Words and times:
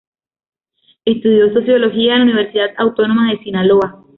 Estudió 1.05 1.53
sociología 1.53 2.13
en 2.13 2.19
la 2.21 2.25
Universidad 2.25 2.71
Autónoma 2.77 3.29
de 3.31 3.37
Sinaloa. 3.43 4.03